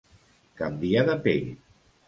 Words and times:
Canviar 0.61 1.05
de 1.11 1.19
pell. 1.29 1.55